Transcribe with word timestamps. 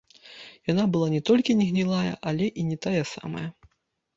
Яна 0.71 0.85
была 0.95 1.09
не 1.15 1.19
толькі 1.31 1.57
не 1.61 1.67
гнілая, 1.73 2.17
але 2.33 2.45
і 2.63 2.67
не 2.71 2.77
тая 2.87 3.03
самая. 3.15 3.47